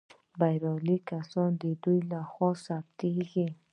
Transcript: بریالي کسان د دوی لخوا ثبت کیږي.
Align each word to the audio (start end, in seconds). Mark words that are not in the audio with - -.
بریالي 0.39 0.97
کسان 1.09 1.49
د 1.61 1.63
دوی 1.83 1.99
لخوا 2.11 2.49
ثبت 2.65 2.89
کیږي. 3.01 3.47